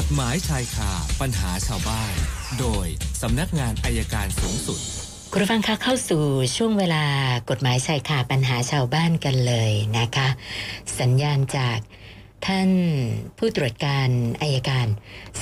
[0.00, 2.14] กฎหมายชายคาปัญหาชาวบ้าน
[2.60, 2.86] โดย
[3.22, 4.78] สำนักงานอายการสูงสุด
[5.32, 6.22] คุณผู้ฟังคะเข้าสู่
[6.56, 7.04] ช่วงเวลา
[7.50, 10.28] กฎหมายชายคาปัญหาชาวบ้านกันเลยนะคะ
[11.00, 11.78] สัญญาณจาก
[12.46, 12.70] ท่าน
[13.38, 14.08] ผู้ตรวจการ
[14.42, 14.86] อายการ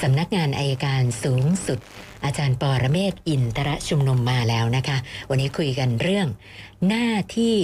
[0.01, 1.79] สำนักงานอายการสูงสุด
[2.25, 4.99] อาจารย์ปอระเมศอินทรชุมนุมมาแล้วนะคะ
[5.31, 6.27] วันนี้คุยกันเรื่อง
[6.89, 7.57] หน้าที่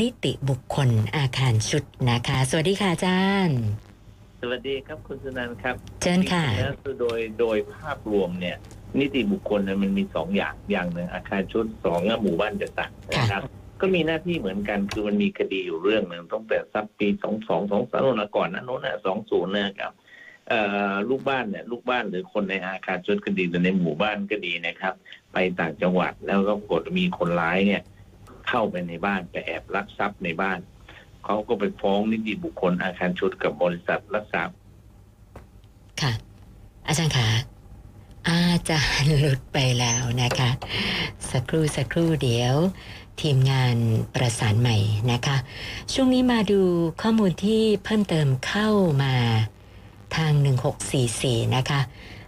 [0.00, 3.85] นิติบุคคลอาคารชุดนะคะ สวัสดีค่ะอาจารย์
[4.40, 8.56] สวัสดีครับคุณสุนันท์ครับเชิญค่ะจริงๆแล้วคือโดยโดยภาพรวมเนี่ย
[8.98, 13.42] นิติบุคคลเนี่ยมันมีสองอย่างอย่างหนึ่งอาคารชุดสองหมู่บ้านจัดสรรนะครับ
[13.80, 19.92] ก็มีหน้าที่เหมือนกันคือมันมีคดีอยู่เรื่องหนึ่งตั้งแต่สักปีสองสองสองสามนก่อนนะโน้นนะสองศูนย์นะครับ
[20.48, 20.60] เอ่
[20.90, 24.94] อลูกบ้านเนี่ยลูกบ้านหรือคนในอาคารชุดคดีหรือในหมู่บ้านก็ดีนะครับ
[25.32, 27.82] ไปต่างจังหวัดแล้วก็ปรากฏมีคนร้ายเนี่ย
[28.48, 30.58] เข้าไปในบ้านไปแอบลักทรัพย์ในบ้าน
[31.26, 34.42] เขาก็ไปฟ้องนิติบุคคลอาคารชุดกับบริษัทรักษา
[36.02, 36.12] ค่ะ
[36.86, 37.28] อาจารย์คะ
[38.28, 40.50] อาจารย์หลุดไปแล้วนะคะ
[41.30, 42.56] สักครู่สักครู่เดี๋ยว
[43.20, 43.76] ทีมงาน
[44.14, 44.76] ประสานใหม่
[45.12, 45.36] นะคะ
[45.92, 46.60] ช่วงนี้มาดู
[47.02, 48.68] ข้อมูลที่เพิ่มเติมเข้า
[49.02, 49.14] มา
[50.16, 50.32] ทาง
[50.94, 51.80] 1644 นะคะ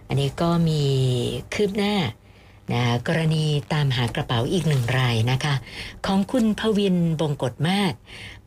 [0.07, 0.83] อันนี้ก็มี
[1.53, 1.95] คืบหน้า
[2.73, 5.55] นะกรณีตามหากระเป๋าอีกหนึ่งรายนะคะ
[6.05, 7.91] ของคุณพวินบงกฎมาก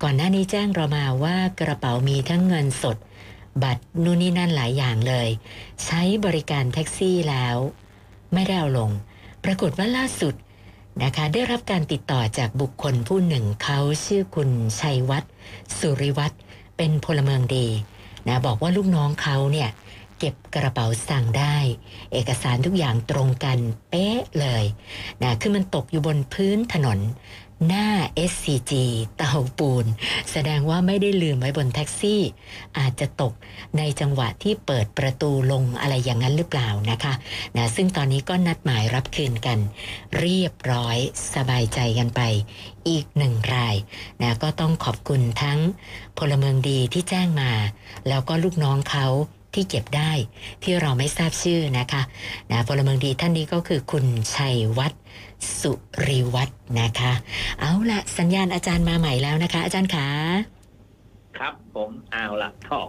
[0.02, 2.96] ก่อนหน้านี้แจ้งเรามาว่ากระเป๋ามีทั้งเงินสด
[3.62, 5.28] บัตรนู่นนี่นั่นหลายอย่างเลย
[5.84, 7.56] ใช้บริการแท็กซี่แล้ว
[8.32, 8.90] ไม่ได้เอาลง
[9.44, 10.34] ปรากฏว่าล่าสุด
[11.02, 15.32] นะคะได้รับการติดต่อจากบุคคลผู้หนึ่งเขาชื่อคุณชัยวัฒน์
[15.78, 16.40] สุริวัฒน์
[16.76, 17.66] เป็นพลเมืองดี
[18.28, 19.68] นะบอกว่าลูกน้องเขาเนี่ย
[20.24, 21.56] เก็บกระเป๋าสั่งได้
[22.12, 23.58] เอกสารทุกอย่างตรงกัน
[23.90, 24.64] เป๊ะเลย
[25.22, 26.98] นะคือมันตกอยู่บนพื้นถนน
[27.68, 27.88] หน้า
[28.30, 28.72] SCG
[29.16, 29.86] เตาปูน
[30.30, 32.20] แสดงว่าไม่ได้ลืมไว้บนแท็กซี่
[32.78, 33.32] อาจจะตก
[33.76, 37.12] ในจังหวะที่เปิดประตูลงอะไรอย่างนั้นหรือเปล่านะคะ
[37.56, 39.58] นะซึ่งตอนนี้ก็นัดหมายรับคืนกัน
[40.18, 40.96] เรียบร้อย
[41.34, 42.20] สบายใจกันไป
[42.88, 43.74] อีกหนึ่งราย
[44.22, 45.58] นะก็ต้องขอบคุณทั้ง
[46.18, 47.52] พลเมืองดีที่แจ้งมา
[48.08, 49.06] แล้วก็ลูกน้องเขา
[49.54, 50.10] ที่เก็บได้
[50.62, 52.02] ที่เราไม่ทราบชื่อนะคะ
[52.50, 54.04] นะพลเมืองดีท่านนี้ก็คือคุณ
[54.34, 55.02] ชัยวัฒน์
[55.60, 55.72] สุ
[56.06, 57.12] ริวัฒน์นะคะ
[57.60, 60.06] เอาละสัญญาณอาจารย์มาใหม่แล้วนะคะ อาจารย์ขา
[61.38, 62.80] ครับผมเอาละท่อ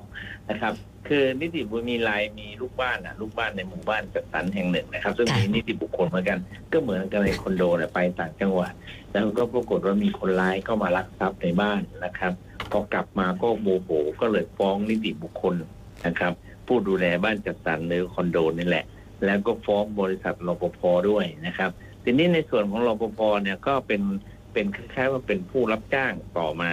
[0.50, 0.74] นะครับ
[1.08, 6.40] คือนิติบุคคลมีรายมีลูกบ้านอะ ลูกบ้านในหมู่บ้านจัดสรรแห่งหนึ่งนะครับ ซึ่งค่ะมีนิติบุคคลเหมือนกัน
[6.72, 8.74] ก็เหมือนกันในคอนโดเนี่ยไปต่างจังหวัด
[9.12, 12.34] แล้วก็ปรากฏว่ามีคนร้ายเข้ามาลักทรัพย์ในบ้านนะครับ
[12.72, 13.90] พอกลับมาก็โมโห
[14.22, 15.56] ก็เลยฟ้องนิติบุคคล
[16.06, 16.34] นะครับ
[16.68, 18.86] ผู้ดูแลบ้านจัดสรรหรือคอนโดนี่แหละ
[19.26, 20.80] แล้วก็ฟ้องบริษัทรปภ
[21.10, 21.72] ด้วยนะครับ
[22.04, 24.02] ทีนี้ในส่วนของรปภเนี่ยก็เป็น
[24.54, 26.72] เป็นคล้ายๆว่าเป็นผู้รับจ้างต่อมา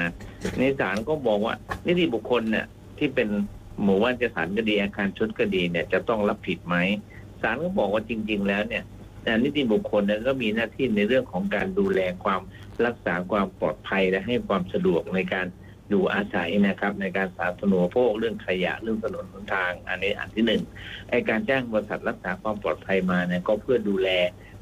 [0.59, 1.55] ในศาลก็บอกว่า
[1.87, 2.67] นิติบุคคลเนี่ย
[2.99, 3.29] ที่เป็น
[3.83, 6.77] หมู่บ้านจัดสรรก็ดีอาคารชุดก็ดีเนี่ยจะต้องรับผิดไหม
[7.43, 8.85] ศาลก็บอกว่าจริง ๆ แล้วเนี่ย
[9.45, 12.41] นิติบุคคลเนี่ยก็มีหน้าที่ในเรื่องของการดูแลความ
[12.87, 15.47] รักษาความปลอดภัยและให้ความสะดวกในการ
[15.91, 20.63] อยู่อาศัยนะครับในการสาธารณูปโภคเรื่องขยะเรื่องถนนหนทาง อันนี้อันที่หนึ่ง
[21.11, 24.09] ไอการจ้างบริษัทรักษาความปลอดภัยมาเนี่ยก็เพื่อดูแล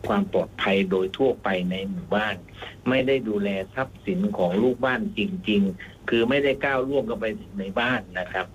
[0.06, 2.37] ความปลอดภัยโดยทั่วไปในหมู่บ้าน
[2.89, 7.27] ไม่ได้ดูแลทรัพย์สินของลูกบ้านจริง ๆ คือไม่ได้ก้าวล่วงเข้าไป
[7.59, 8.47] ในบ้านนะครับ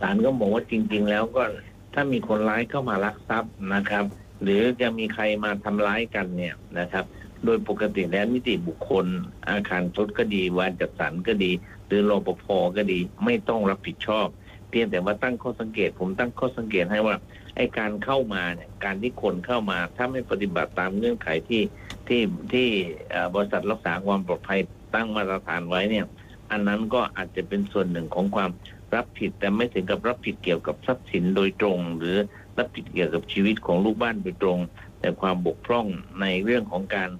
[0.00, 1.42] ศาลก็บอกว่าจริง ๆ แล้วก็
[1.94, 4.04] ถ้ามีคนร้ายเข้ามาลักทรัพย์นะครับ
[4.42, 7.04] หรือจะมีใครมาทำร้ายกันเนี่ยนะครับ
[7.44, 9.06] โดยปกติแล้วนิติบุคคล
[9.48, 11.50] อาคารชดก็ดีวานจัดสรรก็ดี
[11.86, 12.44] หรือรปภ
[12.76, 14.26] ก็ดี ไม่ต้องรับผิดชอบ
[14.70, 17.16] เพียงแต่ว่าตั้งข้อสังเกต ผมตั้งข้อสังเกตให้ว่า
[17.56, 21.62] ไอ้การเข้ามาเนี่ยการที่คนเข้ามา ถ้าไม่ปฏิบัติตามเงื่อนไขที่
[22.08, 22.68] ที่ที่
[23.34, 24.60] บริษัทรักษาความปลอดภัย
[24.94, 26.06] ตั้งมาตรฐานไว้เนี่ย
[26.50, 28.50] อันนั้นก็อาจจะเป็นส่วนหนึ่งของความ
[28.94, 32.16] รับผิด แต่ไม่ถึงกับรับผิดเกี่ยวกับทรัพย์สินโดยตรง หรือ
[32.58, 34.58] รับผิดเกี่ยวกับชีวิตของลูกบ้านโดยตรง
[35.00, 35.86] แต่ความบกพร่อง
[36.20, 37.10] ในเรื่องของการ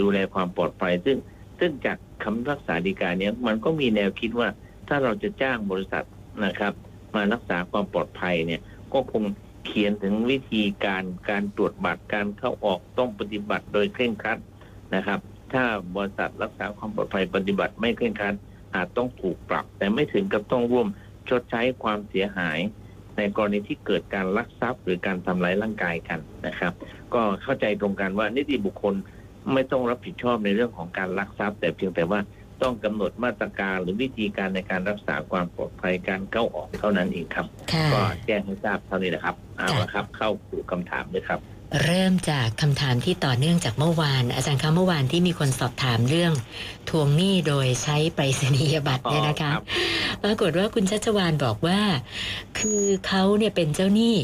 [0.00, 1.18] ดูแลความปลอดภัย ซึ่ง
[1.58, 4.48] ซึ่งจาก คำพิพักษาฎีกาเนี้ยมันก็มีแนวคิดว่า
[4.88, 6.04] ถ้าเราจะจ้างบริษัท
[6.44, 6.72] นะครับ
[7.14, 8.60] มารักษาความปลอดภัยเนี่ย
[8.92, 9.22] ก็คง
[9.66, 14.38] เขียนถึงวิธีการการตรวจบัตรการเข้าออกต้องปฏิบัติโดยเคร่งครัด
[14.94, 15.20] นะครับ
[15.52, 15.64] ถ้า
[15.96, 18.34] บริษัทรักษาความปลอดภัยปฏิบัติไม่เคร่งครัด
[18.74, 20.86] อาจต้องถูกปรับ แต่ไม่ถึงกับต้องร่วม
[21.28, 22.58] ชดใช้ความเสียหาย
[23.16, 26.72] ในกรณีที่เกิดการลักทรัพย์ หรือการทำร้ายร่างกายกันนะครับ
[27.14, 28.94] ก็เข้าใจตรงกันว่านิติบุคคล
[29.52, 32.20] ไม่ต้องรับผิดชอบในเรื่องของการลักทรัพย์ แต่เพียงแต่ว่า
[32.62, 41.40] ต้องกำหนดมาตรการหรือวิธีการในการรักษาความปลอดภัยการเข้าออกเท่านั้นเองครับค่ะก็แจ้งให้ทราบเท่านี้แหละครับเอาละครับ เข้าสู่คำถามเลยครับ
[41.82, 46.32] เริ่มจากคำถามที่ต่อเนื่องจากเมื่อวาน อาจารย์คะเมื่อวานที่มีคนสอบถามเรื่อง
[46.88, 49.62] ทวงหนี้โดยใช้ไปรษณียบัตรเนี่ยนะคะอ๋อรับ
[50.22, 51.80] ปรากฏว่าคุณชัชวานบอกว่า
[52.58, 54.16] คือเขาเนี่ยเป็นเจ้าหนี้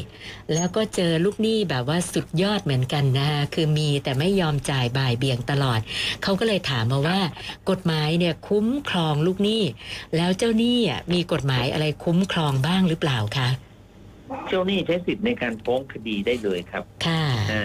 [0.54, 5.81] แล้วก็เจอลูกหนี้แบบว่าสุดยอดเหมือนกันนะคะคือมีแต่ไม่ยอมจ่ายบ่ายเบี่ยงตลอด
[6.22, 7.20] เขาก็เลยถามมาว่า
[7.70, 9.62] กฎหมายเนี่ยคุ้มครองลูกหนี้
[10.16, 13.48] แล้วเจ้าหนี้อะมีกฎหมายอะไรคุ้มครองบ้างหรือเปล่าคะ
[14.49, 17.65] เจ้าหนี้ใช้สิทธิ์ในการฟ้องคดีได้เลยครับค่ะ อ่า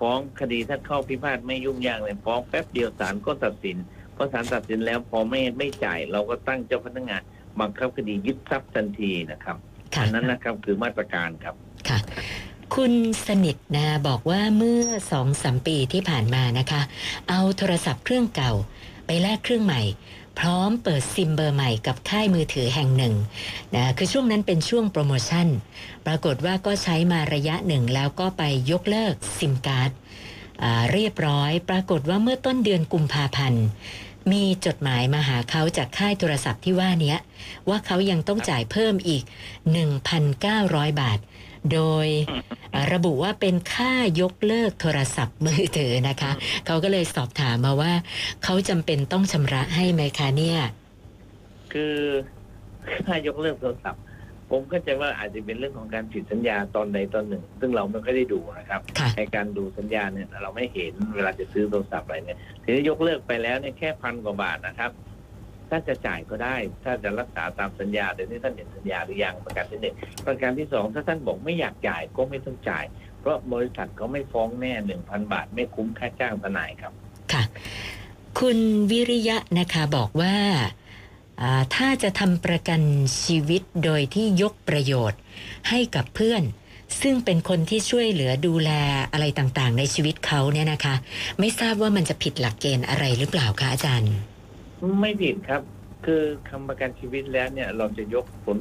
[0.00, 3.76] ฟ้องคดีถ้าเข้าพิพาทไม่ยุ่งยากเลยฟ้องแป๊บเดียวศาลก็ตัดสิน
[4.16, 7.22] พอศาลตัดสินแล้วพอไม่ไม่จ่ายเราก็ตั้งเจ้าพนักงาน
[7.60, 9.56] บังคับคดียึดทรัพย์ทันทีนะครับ
[9.94, 11.54] ค่ะ อันนั้นนะครับคือมาตรการครับ
[11.88, 11.98] ค่ะ
[12.74, 12.92] คุณ
[13.26, 16.82] สนิทนะบอกว่าเมื่อสองสามปีที่ผ่านมานะคะ
[17.28, 18.52] เอาโทรศัพท์เครื่องเก่า
[19.06, 19.82] ไปแลกเครื่องใหม่
[20.38, 23.14] พร้อมเปิดซิมเบอร์ใหม่กับค่ายมือถือแห่งหนึ่ง
[23.74, 25.46] นะคือช่วงนั้นเป็นช่วงโปรโมชั่น
[26.06, 29.90] ปรากฏว่าก็ใช้มาระยะหนึ่งแล้วก็ไปยกเลิกซิมการ์ด
[30.92, 33.64] เรียบร้อย ปรากฏว่าเมื่อต้นเดือนกุมภาพันธ์
[34.32, 37.18] มีจดหมายมาหาเขาจากค่ายโทรศัพท์ที่ว่าเนี้ย
[37.68, 39.22] ว่าเขายังต้องจ่ายเพิ่มอีก
[39.92, 41.18] 1,900 บาท
[41.72, 42.06] โดย
[42.92, 46.32] ระบุว่าเป็นค่ายกเลิกโทรศัพท์มือถือนะคะ
[46.66, 47.92] เขาก็เลยสอบถามมาว่า
[48.44, 50.60] เขาจำเป็นต้องชำระให้ไหมคะเนี่ย
[51.72, 51.96] คือ
[53.06, 54.00] ค่ายกเลิกโทรศัพท์
[54.50, 64.90] ผมเข้าใจว่าอาจจะเป็นเรื่องของการผิดสัญญาตอนใดตอนหนึ่ง ซึ่งเราไม่ค่อยได้ดูนะครับค่ะในการดูสัญญาเนี่ยเราไม่เห็นเวลาจะซื้อโทรศัพท์อะไรเนี่ยทีนี้ยกเลิกไปแล้วเนี่ยแค่พันกว่าบาทนะครับ
[65.70, 69.94] ถ้าจะจ่ายก็ได้ ถ้าจะรักษาตามสัญญาแต่นี่ท่านเห็นสัญญาหรือยังประการที่หนึ่ง
[70.26, 72.84] ประการที่สองถ้าท่านบอกไม่อยากจ่ายก็ไม่ต้องจ่าย
[73.20, 76.92] เพราะบริษัทเขาไม่ฟ้องแน่หนึ่งพันบาท ไม่คุ้มค่าจ้างทนายครับ
[77.32, 77.42] ค่ะ
[78.38, 78.58] คุณ
[78.90, 80.87] วิริยะนะคะบอกว่าอ่า
[81.74, 82.80] ถ้าจะทำประกัน
[83.22, 85.20] ชีวิตโดยที่ยกประโยชน์
[85.68, 86.42] ให้กับเพื่อน
[87.02, 88.70] ซึ่งเป็นคนที่ช่วยเหลือดูแล
[89.12, 90.94] อะไรต่างๆ ในชีวิตเขาเนี่ยนะคะ
[91.38, 94.12] ไม่ทราบว่ามันจะผิดหลักเกณฑ์อะไรหรือเปล่าคะอาจารย์
[95.00, 95.62] ไม่ผิดครับ
[96.06, 98.58] คือคำประกันชีวิตแล้วเนี่ยเราจะยกผล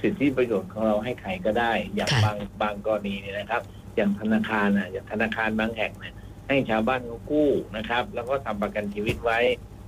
[0.00, 3.62] สิทธิประโยชน์ของเราให้ใครก็ได้ อย่างค่ะบางบางกรณีเนี่ยนะครับ
[3.96, 6.14] อย่างธนาคารนะอย่างธนาคารบางแห่งเนี่ย
[6.48, 9.38] ให้ชาวบ้านเขากู้นะครับ แล้วก็ทำประกันชีวิตไว้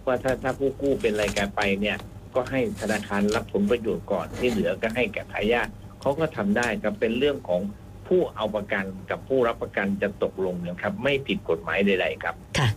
[0.06, 1.96] ว่าถ้าถ้าผู้กู้เป็นรายการไปเนี่ย
[2.34, 5.68] ก็ให้ธนาคารรับผลประโยชน์ก่อนที่เหลือก็ให้แก่ทายาท
[6.00, 7.60] เขาก็ทำได้ครับเป็นเรื่องของ
[8.08, 12.68] ผู้เอาประกันกับผู้รับประกันจะตกลงนะครับ ไม่ผิดกฎหมายใดๆครับค่ะ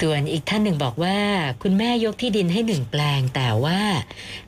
[0.00, 1.18] ส่วนอีกท่านหนึ่งบอกว่า
[1.62, 3.80] คุณแม่ยกที่ดินให้หนึ่งแปลง แต่ว่า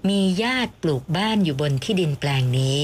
[0.08, 2.82] มีญาติปลูกบ้านอยู่บนที่ดินแปลงนี้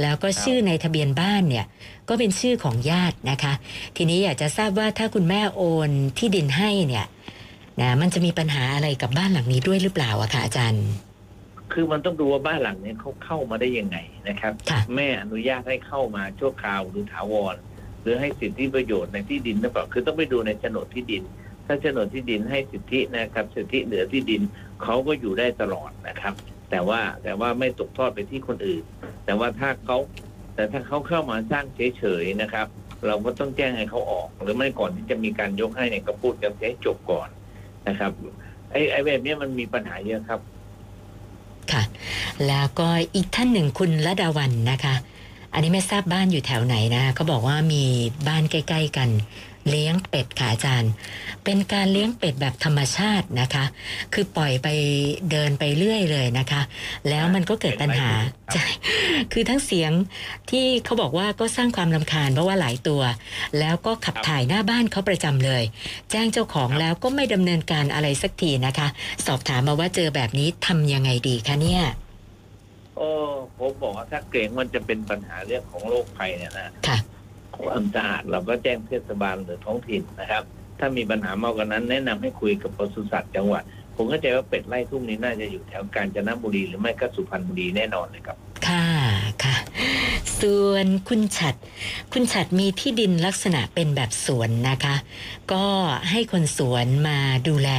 [0.00, 1.66] แล้วก็ชื่อในทะเบียนบ้านเนี่ย
[2.08, 3.52] ก็เป็นชื่อของญาตินะคะ
[3.96, 7.06] ทีนี้อยากจะทราบว่าถ้าคุณแม่โอนที่ดินให้เนี่ย
[7.80, 10.86] นะมันจะมีปัญหาอะไรกับบ้านหลังนี้ด้วยหรือเปล่าอะคะอาจารย์
[11.72, 13.96] คือมันต้องดูว่าบ้านหลังเนี้เขาเข้ามาได้ยังไง
[14.28, 17.56] นะครับค่ะแม่อนุญาตให้เข้ามาชั่วคราวหรือถาวร
[18.02, 21.22] หรือให้สิทธิประโยชน์ในที่ดินหรือเปล่าคือต้องไปดูในโฉนดที่ดิน
[21.66, 24.42] ถ้าโฉนดที่ดินให้สิทธินะครับสิทธิเหนือที่ดิน
[24.82, 26.34] เขาก็อยู่ได้ตลอดนะครับ
[26.70, 28.84] แต่ว่าแต่ว่าไม่ตกทอดไปที่คนอื่น
[29.24, 29.98] แต่ว่าถ้าเขา
[30.54, 32.66] แต่ถ้าเขาเข้ามาสร้างเฉยๆนะครับ
[33.06, 37.28] เราก็ต้องแจ้งให้เขาออก หรือไม่ก่อนที่จะมีการยกให้เนี่ยก็พูดกันให้จบก่อน
[37.88, 38.12] นะครับ
[38.70, 40.40] ไอ้ไอ้แบบนี้มันมีปัญหาเยอะครับ
[41.72, 41.82] ค่ะ
[42.46, 44.94] แล้วก็อีกท่านหนึ่งคุณละดาวันนะคะ
[45.52, 47.82] อันนี้ไม่ทราบบ้านอยู่แถวไหนนะเขาบอกว่ามี
[48.28, 49.08] บ้านใกล้ ๆ กัน
[49.68, 50.92] เลี้ยงเป็ดค่ะอาจารย์
[51.44, 53.64] เป็นการเลี้ยงเป็ดแบบธรรมชาตินะคะ
[54.12, 54.68] คือปล่อยไป
[55.30, 56.62] เดินไปเรื่อยเลยนะคะ
[57.08, 58.66] แล้วมันก็เกิดปัญหาครับใช่
[59.32, 59.92] คือทั้งเสียง
[60.50, 63.02] ที่เขาบอกว่าก็สร้างความรำคาญเพราะว่าหลายตัว
[63.58, 65.62] แล้วก็ขับถ่ายหน้าบ้านเขาประจำเลย
[66.10, 68.88] แจ้งเจ้าของแล้วก็ไม่ดำเนินการอะไรสักทีนะคะ
[69.26, 71.84] สอบถามมาว่าเจอแบบนี้ทำยังไงดีคะเนี่ย
[72.96, 73.08] โอ้
[73.58, 76.98] ผมบอกว่าถ้าเกรงมันจะเป็นปัญหาเรื่องของโรคภัยเนี่ยนะค่ะ
[77.66, 80.44] ความสะอาดเราก็แจ้งเทศบาลหรือท้องถิ่นนะครับ
[80.78, 83.62] ถ้ามีปัญหามากกว่านั้น แนะนำให้คุยกับปศุสัตว์จังหวัด
[83.96, 88.86] ผมเข้าใจว่าเป็ดไล่ทุ่งนี้น่าจะอยู่แถวกาญจนบุรีหรือไม่ก็สุพรรณบุรีแน่นอนเลยครับ ค่ะ
[89.44, 89.56] ค่ะ
[90.40, 91.54] ส่วนคุณฉัด
[92.12, 94.96] คุณฉัดมีที่ดินลักษณะเป็นแบบสวนนะคะ
[95.52, 95.64] ก็
[96.10, 97.70] ให้คนสวนมาดูแล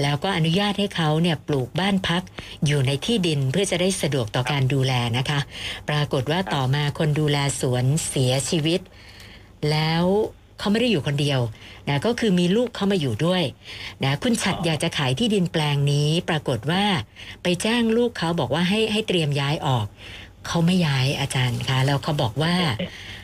[0.00, 2.22] แล้วก็อนุญาตให้เขาเนี่ยปลูกบ้านพัก
[2.66, 5.40] อยู่ในที่ดินเพื่อจะได้สะดวกต่อการดูแลนะคะ
[5.88, 8.80] ปรากฏว่าต่อมาคนดูแลสวนเสียชีวิต
[9.70, 10.04] แล้ว
[10.58, 11.40] เขาไม่ได้อยู่คนเดียว
[11.88, 13.42] นะก็คือมีลูกเขามาอยู่ด้วย
[14.04, 16.84] นะคุณฉัดอยากจะขายที่ดินแปลงนี้ ปรากฏว่า
[17.42, 19.86] ไปแจ้งลูกเขาบอกว่าให้ให้เตรียมย้ายออก
[20.46, 23.21] เขาไม่ย้ายอาจารย์คะแล้วเขาบอกว่าเอ่อ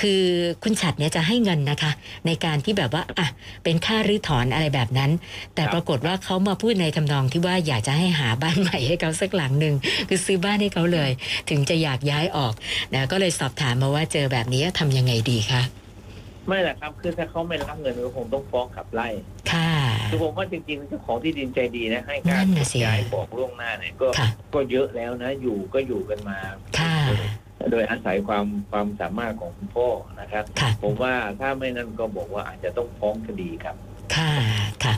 [0.00, 0.22] คือ
[0.62, 1.92] คุณฉัดเนี่ยจะให้เงินนะคะ
[2.26, 3.28] ในการที่แบบว่าอะ
[3.64, 5.10] เป็นค่ารื้อถอนอะไรแบบนั้น
[5.54, 9.74] แต่ครับปรากฏว่าเขามาพูดในทำนองที่ว่าอยากจะให้หาบ้านใหม่ให้เขาสักหลังหนึ่ง
[10.08, 11.10] คือซื้อบ้านให้เขาเลย
[11.50, 12.52] ถึงจะอยากย้ายออก
[12.94, 15.62] นะก็เลยสอบถามมาว่าเจอแบบนี้ทำยังไงดีคะ
[16.48, 19.08] ไม่แหละครับคือถ้าเขาไม่รับเงินก็คงต้องฟ้องขับไล่
[19.52, 19.72] ค่ะ
[20.10, 26.38] คือผมว่าจริงๆเจ้าของที่ดินใจดีนะ ให้การนั่นน่ะสิย้ายบอกล่วงหน้าเนี่ยก็ค่ะก็เยอะแล้วนะ อยู่ก็อยู่กันมา
[26.78, 26.96] ค่ะ
[27.70, 29.88] โดยอาศัยความความสามารถของคุณพ่อ
[30.20, 33.76] นะครับค่ะผมว่าถ้าไม่นั่นก็บอกว่าอาจจะต้องฟ้องคดีครับ
[34.16, 34.34] ค่ะ
[34.84, 34.94] ค่ะ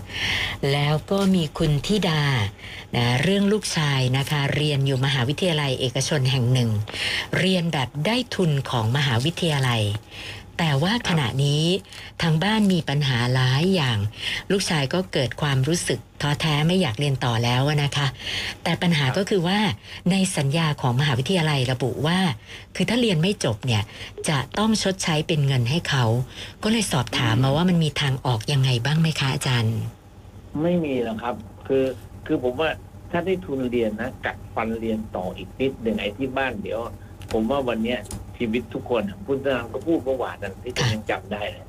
[0.73, 2.23] แล้วก็มีคุณธิดา
[2.97, 6.71] นะเรื่องลูกชายนะคะ เรียนอยู่มหาวิทยาลัยเอกชนแห่งหนึ่ง
[7.39, 9.83] เรียนแบบได้ทุนของมหาวิทยาลัย
[10.59, 11.65] แต่ว่าขณะนี้
[12.23, 13.99] ทางบ้านมีปัญหาหลายอย่าง
[14.51, 18.07] ลูกชายก็เกิดความรู้สึกท้อแท้ไม่อยากเรียนต่อแล้วนะคะ
[18.63, 19.59] แต่ปัญหาก็คือว่า
[20.11, 22.19] ในสัญญาของมหาวิทยาลัยระบุว่า
[22.77, 23.83] คือถ้าเรียนไม่จบเนี่ย
[24.29, 26.05] จะต้องชดใช้เป็นเงินให้เขา
[26.63, 29.77] ก็เลยสอบถามมาว่ามันมีทางออกยังไงบ้างไหมคะอาจารย์
[30.63, 31.35] ไม่มีหรอกครับ
[31.67, 31.85] คือ
[32.27, 32.71] คือผมว่า
[33.11, 36.81] ถ้าได้ทุนเรียนนะกัดฟันเรียนต่ออีกนิดหนึ่งไอ้ที่บ้านเดี๋ยว
[37.33, 37.99] ผมว่าวันเนี้ย
[38.39, 41.65] ชีวิตทุกคนอะพุทธนามก็พูดเมื่อวานนั้นที่ผมยังจำได้เลย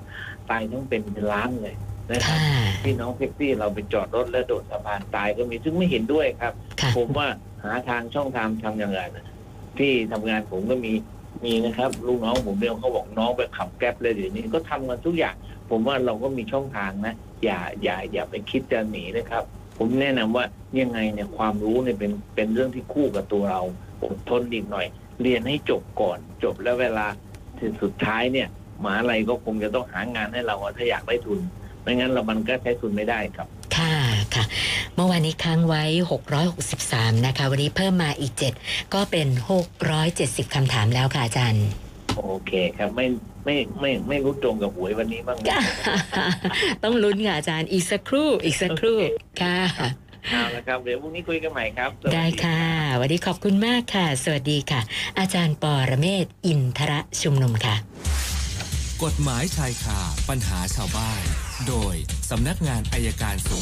[0.50, 1.76] ตายทั้งเป็นเป็นล้านเลย
[2.12, 7.28] นะครับค่ะพี่น้องแท็กซี่เราไปจอดรถแล้วโดดสะพานตายก็มีซึ่งไม่เห็นด้วยครับค่ะผมว่า
[7.64, 9.26] หาทางช่องทางทำอย่างไรนะ
[9.78, 10.94] ที่ทำงานผมก็มี
[11.46, 15.36] มีนะครับลูกน้องผมเนี่ยเขาบอกน้องไปขับแก๊ปเลยเดี๋ยวนี้ก็ทำกันทุกอย่าง
[15.70, 19.44] ผมว่าเราก็มีช่องทางนะ อย่าอย่าอย่าไปคิดจะหนีนะครับ
[19.78, 20.46] ผมแนะนำว่า
[20.80, 23.62] ยังไงเนี่ยความรู้เนี่ยเป็นเป็นเรื่องที่คู่กับตัวเรา
[24.04, 24.86] อดทนอีกหน่อย
[25.24, 27.08] เรียนให้จบก่อนจบแล้วเวลา
[27.60, 28.48] ถึงสุดท้ายเนี่ย
[28.84, 31.40] มหาอะไรก็คงจะต้องหางานให้เราอะถ้าอยากได้ทุน
[31.82, 33.96] ไม่งั้นเรามันก็ใช้ทุนไม่ได้ครับ ค่ะ
[34.36, 34.44] ค่ะ
[34.96, 35.84] เมื่อวานนี้ค้างไว้
[36.52, 39.28] 663 นะคะ วันนี้เพิ่มมาอีก 7 ก็เป็น
[39.92, 41.66] 670 คำถามแล้วค่ะอาจารย์
[42.18, 43.06] โอเคครับไม่
[43.46, 45.46] ไม่ไม่ไม่รู้ตรงกับหวยวันนี้บ้างไหม
[46.84, 48.98] ต้องลุ้นค่ะอาจารย์อีกสักครู่อีกสักครู่
[49.42, 49.60] ค่ะ
[50.28, 52.62] เอาละครับเดี๋ยวพรุ่งนี้คุยกันใหม่ครับสวัสได้ค่ะ
[53.00, 54.82] วันนี้ขอบคุณมากค่ะ สวัสดีค่ะ
[55.20, 57.76] อาจารย์ปอระเมศวร์อินทระชุมนุมค่ะ
[59.04, 60.00] กฎหมายชายคา
[60.30, 61.22] ปัญหาชาวบ้าน
[61.68, 61.96] โดย
[62.30, 63.52] สำนักงานอายการสูง